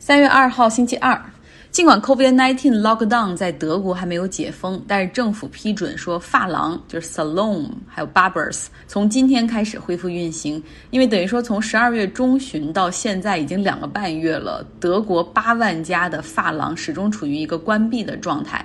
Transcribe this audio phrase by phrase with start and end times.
[0.00, 1.22] 三月二号星期二，
[1.70, 10.60] 尽管 COVID-19 lockdown 在德国还没有解封，但是政府批准说发廊就是 salon 还有 barbers 从今天开始恢复运行。
[10.90, 18.64] 因为等于说从十二月中旬到现在已经两个半月了，德国八万家的发廊始终处于一个关闭的状态。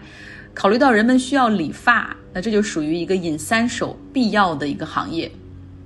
[0.54, 5.30] 考虑到人们需要理发，那这就属于一个引三手必要的一个行业。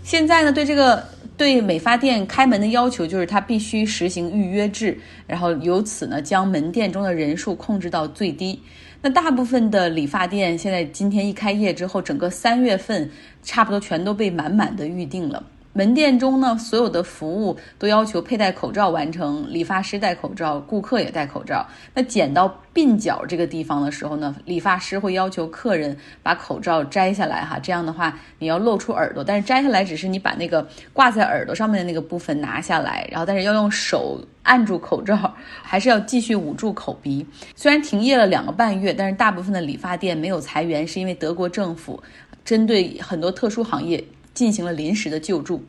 [0.03, 1.03] 现在呢，对这个。
[1.39, 8.61] 对美发店开门的要求就是它必须实行预约制，然后由此呢将门店中的人数控制到最低。
[9.01, 13.09] 那大部分的理发店现在今天一开业之后，整个三月份
[13.41, 15.41] 差不多全都被满满的预定了。
[15.79, 21.65] 门店中呢，所有的服务都要求佩戴口罩完成，理发师戴口罩，顾客也戴口罩。
[21.93, 37.25] 那剪到鬓角这个地方的时候呢，理发师会要求客人把口罩摘下来哈，这样的话你要露出耳朵，但是摘下来只是你把那个挂在耳朵上面的那个部分拿下来，然后但是要用手按住口罩，还是要继续捂住口鼻。
[37.55, 42.03] 虽然停业了两个半月，但是大部分的理发店没有裁员，是因为德国政府
[42.43, 44.03] 针对很多特殊行业。
[44.31, 45.61] 进行了临时的救助。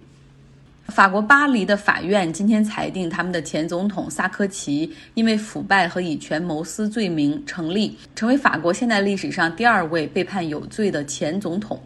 [0.91, 11.81] 法国巴黎的法院今天裁定，他们的前总统萨科齐因为腐败和以权谋私罪名成立，成为法国现代历史上第二位被判有罪的前总统。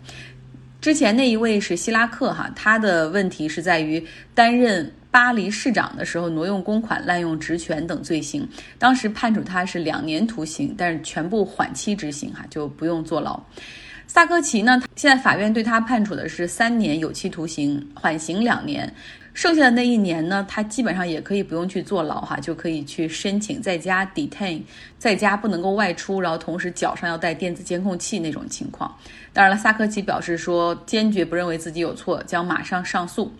[0.80, 8.46] 之前那一位是希拉克，哈，他的问题是在于担任巴黎市长的时候挪用公款、滥用职权等罪行，
[8.78, 13.42] 当时判处他是两年徒刑，但是全部缓期执行，哈，就不用坐牢。
[14.06, 14.80] 萨科齐呢？
[14.94, 18.92] 现在法院对他判处的是三年有期徒刑，缓刑两年。
[19.32, 24.62] 剩下的那一年呢，他基本上也可以不用去坐牢哈，就可以去申请在家 detain，
[24.96, 28.94] 在家不能够外出，然后同时脚上要带电子监控器那种情况。
[29.32, 33.32] 当然了，萨科齐表示说坚决不认为自己有错，将马上上诉。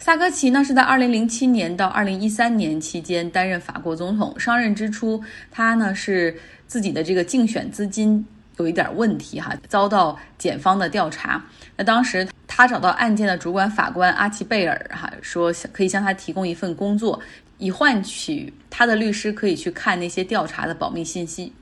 [0.00, 4.38] 萨科齐呢是在二零零七年到二零一三年期间担任法国总统。
[4.38, 8.26] 上任之初，他呢是自己的这个竞选资金。
[8.58, 11.44] 有一点问题哈，遭到检方的调查。
[11.76, 17.20] 那当时他找到案件的主管法官阿奇贝尔哈，说可以向他提供一份工作，
[17.58, 21.52] 以换取他的律师可以去看那些调查的保密信息。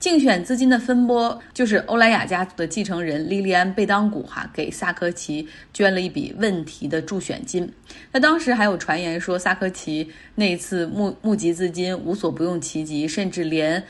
[0.00, 7.72] 竞选资金的分拨就是欧莱雅家族的继承人莉莉安·贝当古哈给萨科齐捐了一笔问题的助选金。
[8.10, 13.80] 那当时还有传言说萨科齐那次募募集资金无所不用其极，甚至连。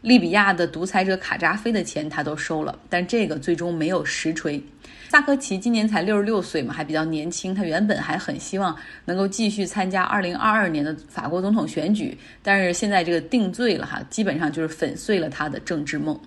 [0.00, 4.62] 利比亚的独裁者卡扎菲的钱他都收了，但这个最终没有实锤。
[5.08, 7.54] 萨科齐今年才六十六岁嘛，还比较年轻。
[7.54, 8.76] 他原本还很希望
[9.06, 16.18] 能够继续参加二零二二年的法国总统选举，但是现在这个定罪了哈，基本上就是粉碎了他的政治梦。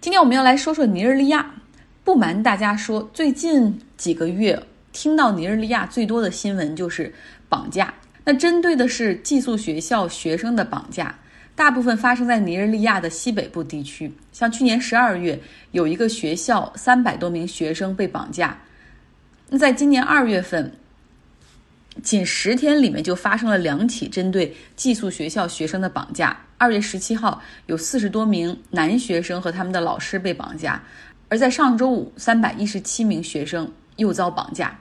[0.00, 1.54] 今天我们要来说说尼日利亚。
[2.02, 4.62] 不瞒大家说，最近几个月
[4.92, 7.10] 听到尼日利亚最多的新闻就是
[7.48, 11.18] 绑架，那针对的是寄宿学校学生的绑架。
[11.56, 15.38] 大部分发生在尼日利亚的西北部地区，像去年十二月，
[15.70, 18.58] 有一个学校三百多名学生被绑架。
[19.48, 20.72] 那在今年二月份，
[22.02, 26.36] 仅十天里面就发生了两起针对寄宿学校学生的绑架。
[26.58, 30.82] 二月十七号，有四十多名男学生和他们的老师被绑架，
[31.28, 34.76] 而在上周五，三百一十七名学生又遭绑架。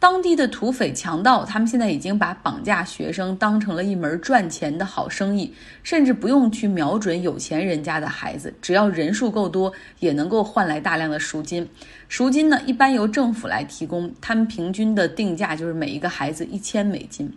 [0.00, 5.52] 当地的土匪强盗，他们现在已经把绑架学生当成了一门赚钱的好生意，
[5.82, 11.68] 甚至不用去瞄准有钱人家的孩子，只要人数够多，也能够换来大量的赎金。
[12.08, 17.30] 赎金呢，一般由政府来提供，他们平均的定价就是每一个孩子一千美金。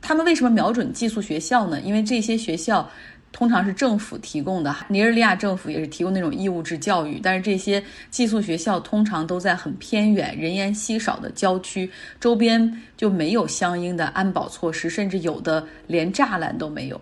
[0.00, 1.80] 他们为什么瞄准寄宿学校呢？
[1.82, 2.90] 因为这些学校。
[3.32, 11.90] 通常是政府提供的，尼日利亚政府也是提供那种义务制教育，但是这些寄宿学校通常都在很偏远、人烟稀少的郊区，
[12.20, 17.00] 周边就没有相应的安保措施，甚至有的连栅栏都没有。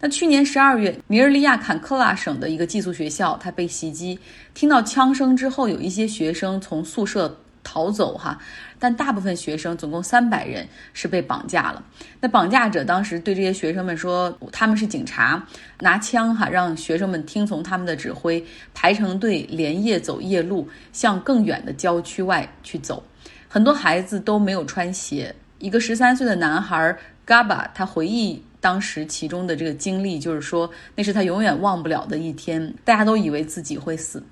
[0.00, 4.18] 那去年十二月，尼日利亚坎克拉省的一个寄宿学校，它被袭击，
[4.54, 7.38] 听到枪声之后，有一些学生从宿舍。
[7.68, 8.38] 逃走哈，
[8.78, 11.82] 但大部分学生总共三百人是被绑架了。
[12.20, 15.44] 那绑架者当时对这些学生们说，他们是警察，
[15.80, 18.42] 拿枪哈，让学生们听从他们的指挥，
[18.72, 23.02] 排成队，连夜走夜路，向更远的郊区外去走。
[23.48, 25.34] 很多孩子都没有穿鞋。
[25.58, 26.96] 一个十三岁的男孩
[27.26, 32.72] Gaba，他回忆当时其中的这个经历，就是说那是他永远忘不了的一天。
[32.84, 34.22] 大家都以为自己会死。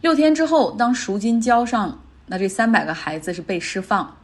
[0.00, 2.00] 六天之后，当赎金交上。
[2.26, 4.16] 那这三百个孩子是被释放，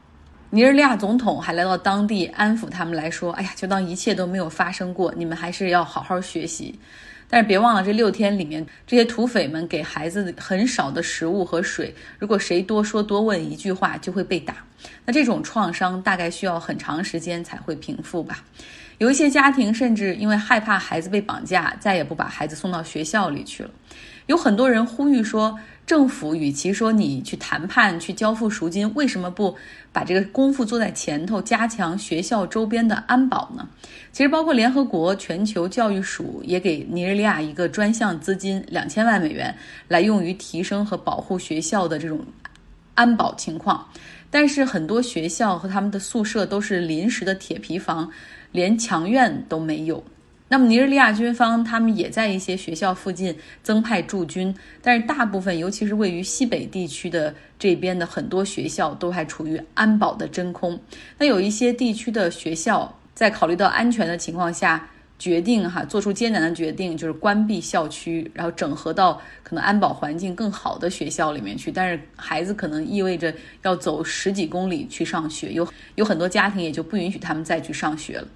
[0.51, 6.79] 尼日利亚总统还来到当地安抚他们，来说：“哎呀，就当一切都没有发生过，你们还是要好好学习。”
[7.31, 14.57] 但是别忘了，这六天里面，这些土匪们给孩子很少的食物和水，如果谁多说多问一句话，就会被打。
[15.07, 18.45] 那这种创伤大概需要很长时间才会平复吧。
[18.99, 23.71] 有一些家庭甚至因为害怕孩子被绑架，再也不把孩子送到学校里去了。
[24.27, 29.57] 有很多人呼吁说，政府与其说你去谈判、去交付赎金，为什么不
[29.93, 33.69] 把这个功夫做在前头，加强学校周边的安保呢？
[34.13, 39.55] 其实，包括联合国全球教育署也给尼日利亚一个专项资金两千万美元，
[39.89, 42.21] 来用于提升和保护学校的这种
[42.95, 43.87] 安保情况。
[44.31, 48.11] 但是，很多学校和他们的宿舍都是临时的铁皮房。
[48.53, 50.05] 连墙院都没有。
[50.53, 60.79] 那么尼日利亚军方他们也在一些学校附近增派驻军，但是大部分，尤其是位于西北地区的这边的很多学校都还处于安保的真空。
[61.17, 64.87] 那有一些地区的学校在考虑到安全的情况下，
[65.19, 71.73] 决定哈做出艰难的决定，就是关闭校区，然后整合到可能安保环境更好的学校里面去。
[71.73, 78.29] 但是孩子可能意味着要走十几公里去上学，有有很多家庭也就不允许他们再去上学了。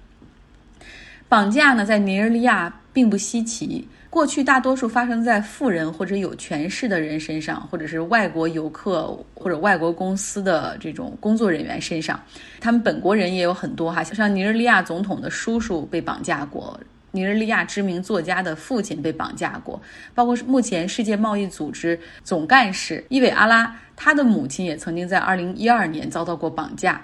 [1.29, 3.85] 绑架呢，在尼日利亚并不稀奇。
[4.09, 12.17] 过去大多数发生在富人或者有权势的人身上，或者是外国游客或者外国公司的这种工作人员身上。
[12.61, 16.79] 他们本国人也有很多哈，像尼日利亚总统的叔叔被绑架过，
[17.11, 19.79] 尼日利亚知名作家的父亲被绑架过，
[20.15, 27.01] 包括目前世界贸易组织总干事伊韦阿拉，他的母亲也曾经在2012年遭到过绑架。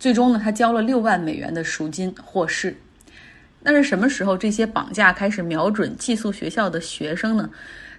[0.00, 2.76] 最终呢，他交了六万美元的赎金获释。
[3.68, 7.50] 那是什么时候这些绑架开始瞄准寄宿学校的学生呢？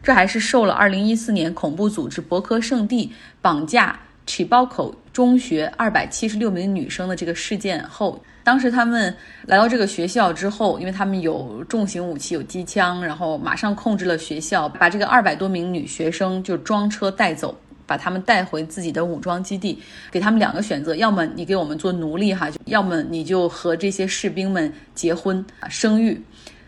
[0.01, 3.11] 这还是受了2014年恐怖组织博科圣地
[3.41, 8.23] 绑架 Chiboko 中学276名女生的这个事件后。
[8.45, 9.13] 当时他们
[9.45, 17.59] 来到这个学校之后，因为他们有重型武器、有机枪，然后马上控制了学校，把这个200多名女学生就装车带走。
[17.87, 19.81] 把他们带回自己的武装基地，
[20.11, 26.21] 给他们两个选择：要么你给我们做奴隶，哈；要么你就和这些士兵们结婚啊生育。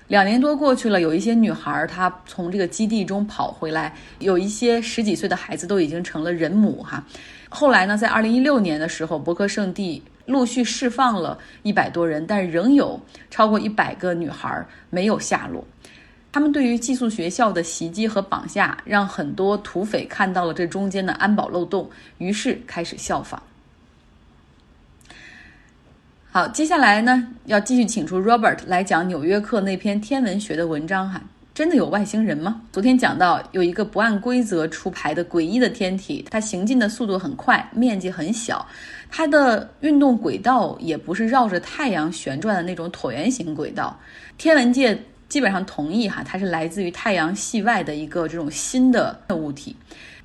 [0.08, 7.04] 两年多过去了，有一些女孩她从这个基地中跑回来，有一些十几岁的孩子都已经成了人母，哈。
[7.48, 13.00] 后来呢，在二零一六年的时候，伯克圣地陆续释放了一百多人，但仍有
[13.30, 15.64] 超过一百个女孩没有下落。
[16.32, 21.90] 他们对于寄宿学校的袭击和绑架，让很多土匪看到了这中间的安保漏洞，
[22.20, 23.42] 于是开始效仿。
[26.32, 31.20] 好，接下来呢，要继续请出 Robert 来讲《纽约客》那篇天文学的文章哈。
[31.56, 32.62] 真的有外星人吗？
[32.72, 38.66] 昨天讲到有一个不按规则出牌的诡异的天体，它行进的速度很快，面积很小，
[39.10, 44.00] 它的运动轨道也不是绕着太阳旋转的那种椭圆形轨道，
[44.38, 44.98] 天文界。
[45.30, 49.76] 基本上同意哈，它是来自于太阳系外的一个这种新的物体，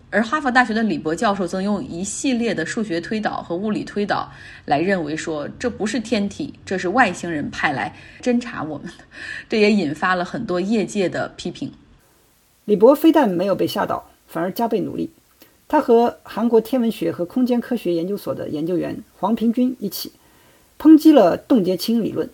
[0.09, 4.33] 而哈佛大学的李博教授则用一系列的数学推导和物理推导
[4.65, 9.05] 来认为说这不是天体，这是外星人派来侦察我们的，
[9.49, 11.71] 这也引发了很多业界的批评。
[12.65, 15.11] 李博非但没有被吓倒，反而加倍努力，
[15.69, 20.13] 他和韩国天文学和空间科学研究所的研究员黄平君一起
[20.79, 22.31] 抨击了冻结氢理论。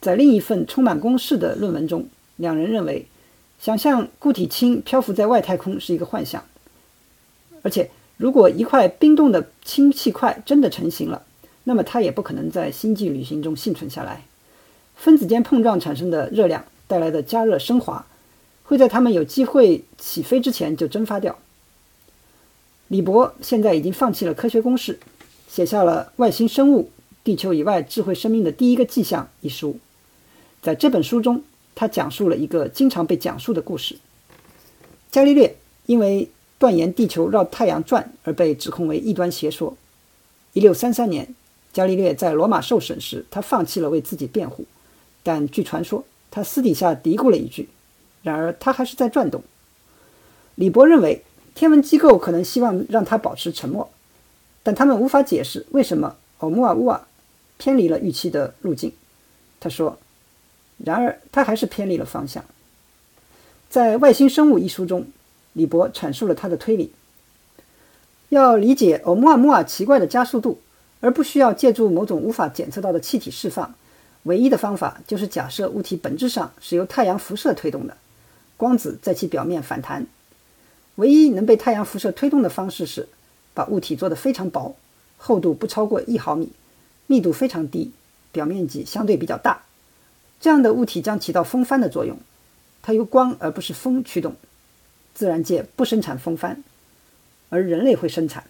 [0.00, 3.06] 在另一份充满公式的论文中，两人认为，
[3.58, 6.42] 想象固体氢漂浮在外太空是一个幻想。
[7.62, 11.22] 而且，如果一块冰冻的氢气块真的成型了，
[11.64, 14.24] 那么它也不可能在星际旅行中幸存下来。
[14.96, 18.06] 分子间碰撞产生的热量带来的加热升华，
[18.64, 21.38] 会在它们有机会起飞之前就蒸发掉。
[22.88, 24.98] 李博现在已经放弃了科学公式，
[25.46, 26.90] 写下了《外星生物：
[27.22, 29.78] 地球以外智慧生命的第一个迹象》一书。
[30.62, 31.42] 在这本书中，
[31.74, 33.96] 他讲述了一个经常被讲述的故事：
[35.10, 39.74] 伽利略因为断言地球绕太阳转而被指控为异端邪说。
[40.52, 41.34] 一六三三年，
[41.72, 44.66] 伽利略在罗马受审时，他放弃了为自己辩护，
[45.22, 47.70] 但据传说，他私底下嘀咕了一句
[48.22, 49.42] ：“然而，他还是在转动。”
[50.56, 51.24] 李博认为，
[51.54, 53.90] 天文机构可能希望让他保持沉默，
[54.62, 57.00] 但他们无法解释为什么欧穆尔乌尔
[57.56, 58.92] 偏离了预期的路径。
[59.58, 59.98] 他说。
[60.84, 62.44] 然而，他还是偏离了方向。
[63.68, 65.06] 在《外星生物》一书中，
[65.52, 66.92] 李博阐述了他的推理：
[68.30, 70.60] 要理解欧穆尔穆尔奇怪的加速度，
[71.00, 73.74] 而不需要借助某种无法检测到的气体释放，
[74.22, 77.96] 唯一的方法就是假设物体本质上是由太阳辐射推动的，
[78.56, 80.06] 光子在其表面反弹。
[80.96, 83.08] 唯一能被太阳辐射推动的方式是
[83.54, 84.74] 把物体做得非常薄，
[85.16, 86.50] 厚度不超过一毫米，
[87.06, 87.92] 密度非常低，
[88.32, 89.62] 表面积相对比较大。
[90.40, 92.18] 这样的物体将起到风帆的作用，
[92.82, 94.34] 它由光而不是风驱动。
[95.12, 96.62] 自然界不生产风帆，
[97.50, 98.44] 而人类会生产。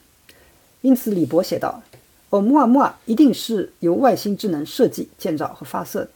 [0.83, 1.83] 因此，李博写道
[2.31, 6.11] ：“欧姆瓦姆瓦一定是由外星智能设计、建造和发射的。”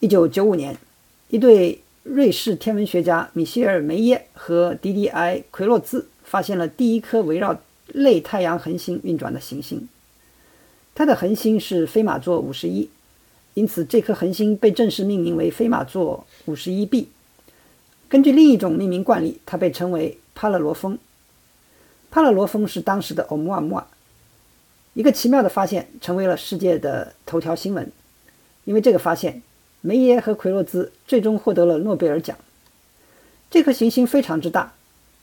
[0.00, 0.76] 一九九五年，
[1.28, 9.88] 一对瑞士天文学家米歇尔·梅耶和迪迪埃·奎洛兹发现了第一颗围绕类太阳恒星运转的行星。
[10.94, 12.90] 它的恒星是飞马座五十一，
[13.56, 17.08] 因此这颗恒星被正式命名为飞马座五十一 b。
[18.06, 20.98] 根据另一种命名惯例，它被称为帕勒罗峰。
[22.10, 23.86] 帕勒罗峰是当时的欧姆瓦姆瓦。
[24.92, 27.90] 一个奇妙的发现成为了世界的头条新闻，
[28.64, 29.42] 因为这个发现。
[29.82, 32.36] 梅耶和奎洛兹最终获得了诺贝尔奖。
[33.48, 34.74] 这颗行星非常之大，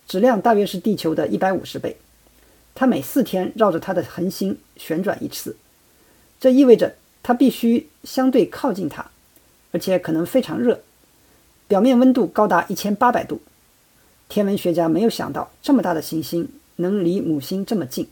[0.08, 1.98] 质量大约是地球的一百五十倍。
[2.74, 5.58] 它每四天绕着它的恒星旋转一次，
[6.40, 9.04] 这意味着它必须相对靠近它，
[9.72, 10.82] 而且可能非常热，
[11.68, 13.42] 表面温度高达一千八百度。
[14.30, 18.08] 天文学家没有想到这么大的行星能离母星这么近，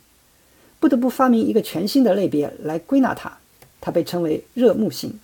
[0.80, 3.38] 不得不发明一个全新的类别来归纳它，
[3.80, 5.20] 它被称为热木星。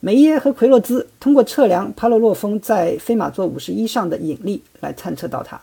[0.00, 5.60] 梅耶和奎洛兹通过测量帕洛洛峰在飞马座五十一上的引力来探测到它。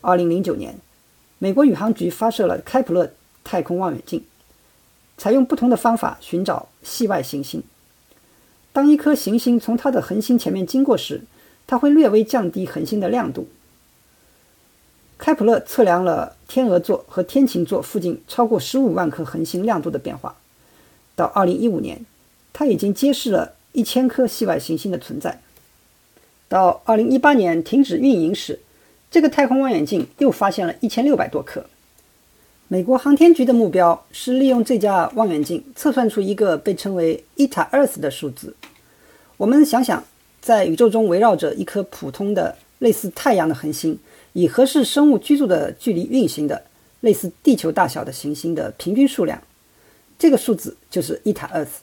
[0.00, 0.74] 二零零九年，
[1.38, 3.10] 美国宇航局发射了开普勒
[3.42, 4.22] 太空望远镜，
[5.16, 7.62] 采用不同的方法寻找系外行星。
[8.72, 11.22] 当一颗行星从它的恒星前面经过时，
[11.66, 13.48] 它会略微降低恒星的亮度。
[15.18, 20.36] 开普勒测量了天鹅座和天琴座附近超过十五万颗恒星亮度的变化。
[21.14, 22.04] 到二零一五年。
[22.56, 25.40] 它已经揭示了一千颗系外行星的存在。
[26.48, 28.60] 到二零一八年停止运营时，
[29.10, 31.66] 这个太空望远镜又发现了一千六百多颗。
[32.68, 38.56] 美国航天局的目标是利用这架望远镜测算出一个被称为 Eta Earth 的数字。
[39.36, 40.02] 我们想想，
[40.40, 43.98] 在宇宙中围绕着一颗普通的类似太阳的恒星，
[44.32, 46.64] 以合适生物居住的距离运行的
[47.00, 49.42] 类似地球大小的行星的平均数量，
[50.18, 51.82] 这个数字就是 Eta Earth。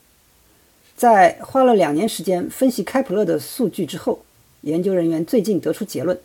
[0.96, 4.24] 在花了两年时间分析开普勒的数据之后，
[4.62, 6.20] 研究人员最近得出结论：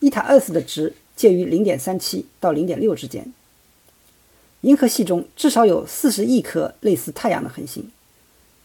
[0.00, 3.32] 伊塔二斯的值介于零点三七到零点六之间。
[4.64, 7.86] 银河系中至少有四十亿颗类似太阳的恒星，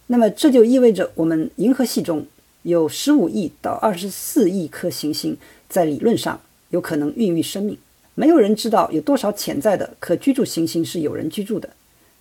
[0.08, 2.25] 那么这就意味着我们银河系中
[2.62, 5.36] 有十五亿到二十四亿颗行星，
[5.68, 6.39] 在理论上
[6.70, 7.77] 有可能孕育生命。
[8.15, 11.70] 没有人知道有多少潜在的可居住行星是有人居住的，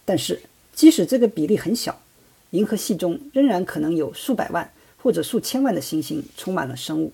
[0.05, 0.41] 但是
[0.75, 1.97] 即使这个比例很小。
[2.51, 7.13] 银河系中仍然可能有数百万或者数千万的行星充满了生物。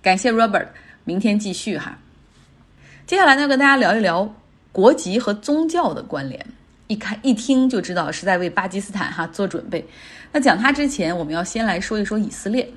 [0.00, 0.68] 感谢 Robert，
[1.04, 1.98] 明天继续哈。
[3.06, 4.32] 接下来呢，要跟大家聊一聊
[4.72, 6.44] 国籍和宗教的关联。
[6.86, 9.84] 一看一听就知道是在为巴基斯坦哈做准备。
[10.32, 12.68] 那讲它之前，我们要先来说一说以色列。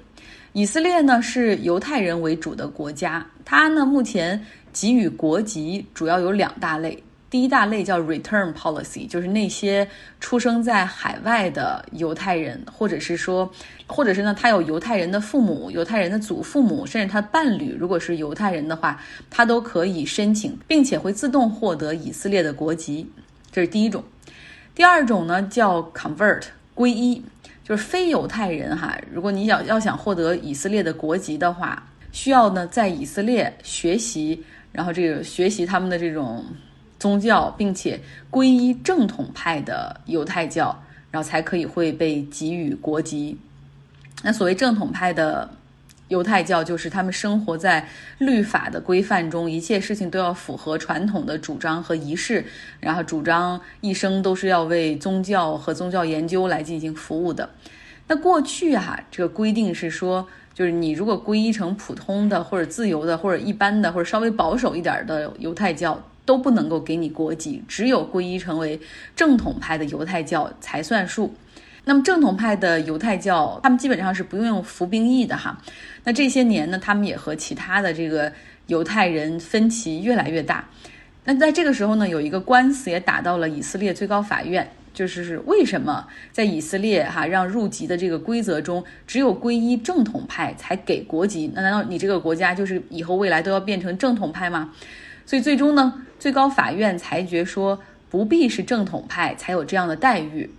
[0.54, 4.40] 以色列呢是犹太人为主的国家，它呢目前
[4.72, 7.04] 给予国籍主要有两大类。
[7.34, 13.52] 第一大类叫 return policy，就是那些出生在海外的犹太人，或者是说，
[13.88, 23.10] 或者是呢，他有犹太人的父母、犹太人的祖父母，甚至他伴侣，如果是犹太人的话，他都可以申请，并且会自动获得以色列的国籍。
[23.52, 24.04] 这是第一种。
[24.76, 26.44] 第二种呢叫 convert
[26.76, 27.20] 归一，
[27.64, 28.96] 就是非犹太人哈。
[29.12, 34.40] 如果你想要想获得以色列的国籍的话，需要呢在以色列学习，
[34.72, 36.46] 然后这个学习他们的这种。
[37.04, 38.00] 宗教，并且
[38.32, 40.82] 皈依正统派的犹太教，
[41.12, 43.38] 然后才可以会被给予国籍。
[44.24, 45.50] 那所谓正统派的
[46.08, 47.86] 犹太教，就是他们生活在
[48.20, 52.46] 律法的规范中，一切事情都要符合传统的主张和仪式，
[52.80, 57.50] 然后主张一生都是要为宗教和宗教研究来进行服务的。
[58.08, 66.02] 那过去啊，这个规定是说，就是你如果皈依成普通的或者自由的或者一般的或者稍微保守一点的犹太教。
[66.26, 68.80] 都不能够给你国籍，只有皈依成为
[69.16, 71.34] 正统派的犹太教才算数。
[71.86, 75.62] 那么正统派的犹太教，他们基本上是不用服兵役的哈。
[76.06, 78.32] 那这些年呢，他们也和其他的这个
[78.68, 80.70] 犹太人分歧越来越大。
[81.26, 91.52] 那在这个时候呢，有一个官司也打到了以色列最高法院，就是是为什么在以色列哈让入籍的这个规则中，只有皈依正统派才给国籍？
[91.54, 94.74] 那难道你这个国家就是以后未来都要变成正统派吗？
[95.26, 100.50] 所以最终呢，最高法院裁决说，不必是正统派才有这样的待遇。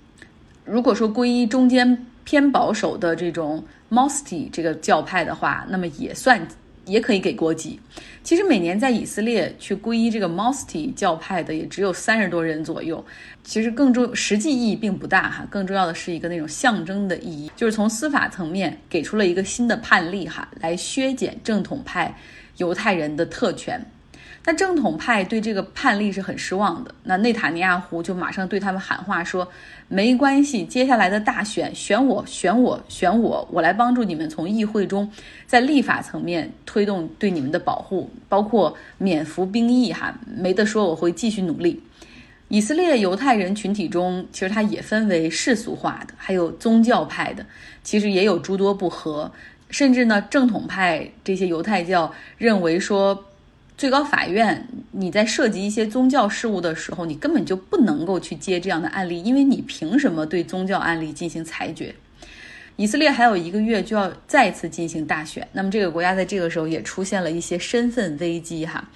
[0.64, 6.40] 如果说皈依中间偏保守的这种 Mosty 这个教派的话，那么也算
[6.86, 7.78] 也可以给国籍。
[8.22, 13.04] 其实每年在以色列去皈依这个 Mosty 教派的也只有三十多人左右。
[13.42, 22.16] 其实更重实际意义并不大哈，更重要的是一个那种象征的意义，就是从司法层面给出了一个新的判例哈，来削减正统派
[22.56, 23.78] 犹太人的特权。
[24.46, 26.94] 那正统派对这个判例是很失望的。
[27.04, 29.48] 那内塔尼亚胡就马上对他们喊话说
[29.88, 35.10] ：“没关系，接下来的大选选我，选我，选我，我来帮助你们从议会中，
[35.46, 39.90] 在立法层面推动对你们的保护，包括免服兵役。
[39.90, 41.82] 哈，没得说，我会继续努力。”
[42.48, 47.46] 以色列犹太人群体中，其实它也分为世俗化的，还有宗教派的，
[47.82, 49.32] 其实也有诸多不和。
[49.70, 53.24] 甚至呢，正统派这些犹太教认为说。
[53.76, 61.94] 最高法院，你在涉及一些宗教事务的时候，你根本就不能够去接这样的案例，因为你凭什么对宗教案例进行裁决？
[62.76, 68.88] 以色列还有一个月就要再次进行大选，那么这个国家在这个时候也出现了一些身份危机，哈，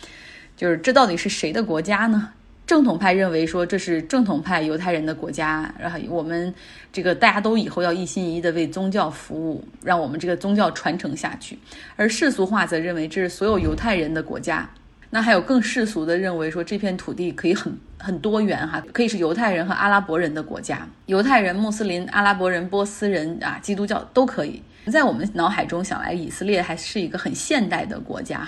[0.56, 2.30] 就是这到底是谁的国家呢？
[2.68, 6.54] 正统派认为说这是正统派犹太人的国家，然后我们
[6.92, 11.58] 这个大家都以后要一心一意的为宗教服务，让我们这个宗教传承下去。
[11.96, 14.68] 而世俗化则认为这是所有犹太人的国家。
[15.08, 24.62] 那还有更世俗的认为说这片土地可以很很多元哈，可以是犹太人和阿拉伯人的国家，犹太人、穆斯林、阿拉伯人、波斯人啊，基督教都可以。
[24.92, 28.46] 在我们脑海中想来，以色列还是一个很现代的国家，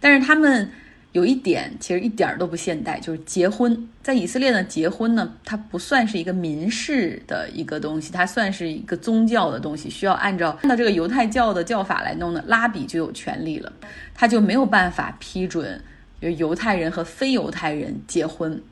[0.00, 0.70] 但是他们。
[1.12, 3.88] 有一点其实一点都不现代，就是结婚。
[4.00, 12.40] 在以色列呢，结婚呢，它不算是一个民事的一个东西，它算是一个宗教的东西，需要按照按照这个犹太教的教法来弄呢。
[12.46, 13.72] 拉比就有权利了，
[14.14, 15.82] 他就没有办法批准
[16.20, 18.62] 犹太人和非犹太人结婚。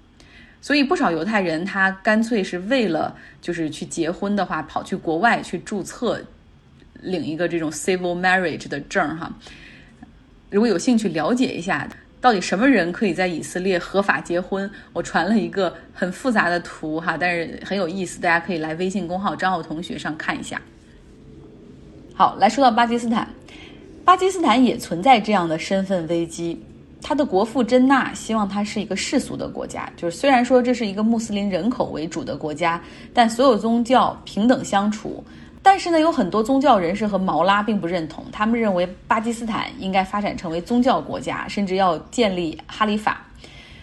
[0.60, 6.22] 所以不少犹太人他干脆是为了就是去结婚的话，跑去国外去注册，
[7.00, 9.36] 领一个这种 civil marriage 的证儿哈。
[10.50, 11.88] 如果有兴趣了解一下。
[12.20, 14.68] 到底什么人可以在以色列合法结婚？
[14.92, 20.60] 我传了一个很复杂的图哈，但是很有意思，大家可以来微信公号张浩同学上看一下。
[22.14, 23.28] 好，来说到巴基斯坦，
[24.04, 26.60] 巴基斯坦也存在这样的身份危机。
[27.00, 32.82] 他的国父珍娜希望他是一个世俗的国家，就是虽然说这是一个穆斯林人口为主的国家，
[33.14, 35.22] 但所有宗教平等相处。
[35.70, 43.26] 但是呢，有很多宗教人士和毛拉并不认同，他们认为巴基斯坦应该发展成为宗教国家，甚至要建立哈里法。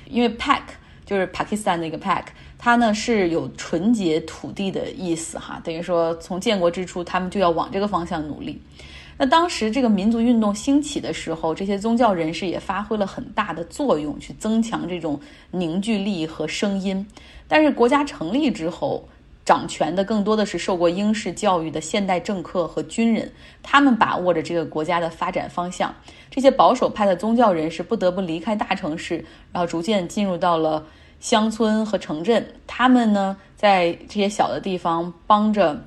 [0.09, 0.61] 因为 Pak
[1.05, 2.23] 就是巴基斯坦那个 Pak，
[2.57, 8.59] 它呢是有纯洁土地的意思哈，等于说从建国之初，他们就要往这个方向努力。
[9.17, 15.21] 那当时这个民族运动兴起的时候，这些宗教人士也发挥了很大的作用，去增强这种
[15.51, 17.05] 凝聚力和声音。
[17.47, 19.07] 但是国家成立之后，
[19.45, 23.31] 掌权的更多的是受过英式教育的现代政客和军人，
[23.61, 25.93] 他们把握着这个国家的发展方向。
[26.31, 30.83] 这些保守派的宗教人士不得不离开大城市，然后逐渐进入到了
[31.19, 32.43] 乡村和城镇。
[32.65, 35.79] 他们呢，在这些小的地方帮着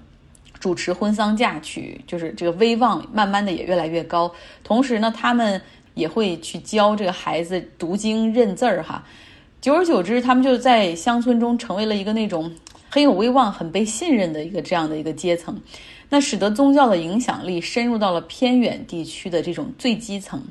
[0.60, 4.32] 主持婚丧嫁娶，就是这个威望慢慢的也越来越高。
[4.62, 5.60] 同时呢，他们
[5.94, 9.04] 也会去教这个孩子读经认字儿哈。
[9.68, 12.50] 久而久之，他们就在乡村中成为了一个那种。
[12.88, 15.60] 很有威望、很被信任的一个这样的一个阶层，
[16.08, 20.42] 那使得宗教的影响力深入到了偏远地区的这种最基层，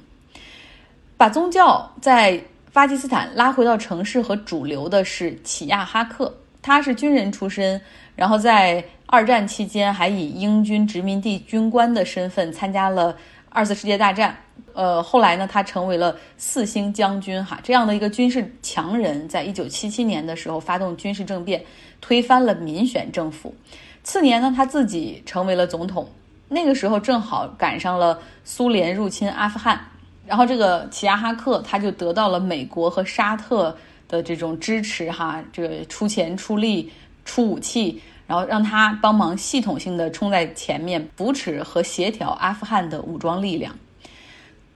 [1.17, 2.39] 把宗教在
[2.71, 7.81] 巴基斯坦拉回到城市和主流的是齐亚哈克，他是军人出身，
[8.15, 13.17] 然后在二战期间还以英军殖民地军官的身份参加了
[13.49, 14.37] 二次世界大战。
[14.77, 21.65] 呃，后来呢，他成为了四星将军哈，这样的一个军事强人，在一九七七年的时候发动军事政变，
[21.99, 23.55] 推翻了民选政府。
[24.03, 26.07] 次年呢，他自己成为了总统。
[26.47, 29.81] 那个时候正好赶上了苏联入侵阿富汗，
[30.27, 33.75] 然后这个齐亚哈克他就得到了美国和沙特
[34.07, 36.91] 的这种支持哈，这个出钱出力
[37.25, 43.75] 出武器，然后让他帮忙系统性的冲在前面，扶持和协调阿富汗的武装力量。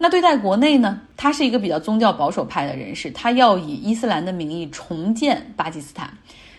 [0.02, 1.00] 那对待国内呢？
[1.16, 6.12] 他是一个比较宗教保守派的人士，他要以伊斯兰的名义重建巴基斯坦，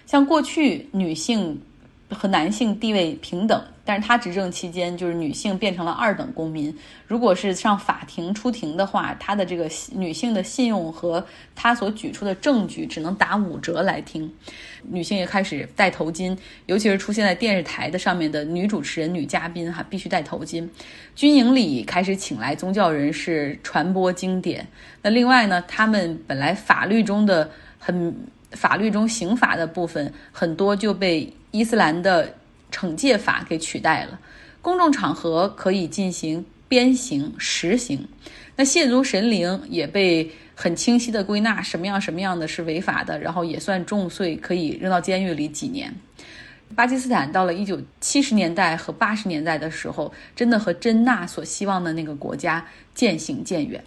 [0.07, 1.61] 像过去女性。
[2.13, 6.77] 和男性地位平等，但是他执政期间，就是女性变成了二等公民。
[7.07, 14.33] 如果是上法庭出庭的话，他的这个女性的信用和他所举出的证据只能打五折来听。
[14.85, 20.69] 女性也开始戴头巾，尤其是出现在电视台的上面的女主持人、女嘉宾哈，必须戴头巾。
[21.15, 24.67] 军营里开始请来宗教人士传播经典。
[25.03, 28.15] 那另外呢，他们本来法律中的很
[28.55, 31.33] 法律中刑法的部分很多就被。
[31.55, 32.33] 伊斯兰的
[32.71, 34.19] 惩戒法给取代了，
[34.63, 38.09] 公众场合可以进行鞭刑、实刑。
[38.57, 45.95] 那亵渎神灵也被很清晰的归纳，什么样什么样的是违法的，然后也算重罪，可以扔到监狱里几年。
[46.75, 53.85] 巴基斯坦到了一九七十年代和八十年代的时候，真的和珍娜所希望的那个国家渐行渐远。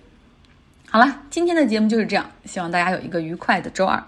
[0.87, 4.03] 好了，今天的节目就是这样，希望大家有一个愉快的周二。